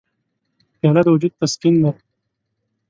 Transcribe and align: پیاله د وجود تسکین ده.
پیاله 0.79 1.01
د 1.05 1.07
وجود 1.15 1.33
تسکین 1.41 1.75
ده. 1.83 1.91